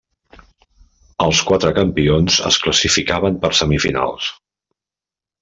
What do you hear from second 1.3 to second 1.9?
quatre